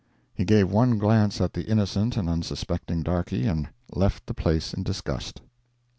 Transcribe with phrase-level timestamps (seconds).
[0.33, 4.81] He gave one glance at the innocent and unsuspecting darkey, and left the place in
[4.81, 5.41] disgust.